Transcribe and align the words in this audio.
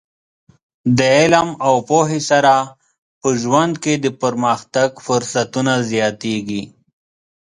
د 0.97 0.99
علم 1.17 1.49
او 1.67 1.75
پوهې 1.89 2.19
سره 2.29 2.53
په 3.21 3.29
ژوند 3.41 3.73
کې 3.83 3.93
د 4.03 4.05
پرمختګ 4.21 4.89
فرصتونه 5.05 5.73
زیاتېږي. 5.91 6.63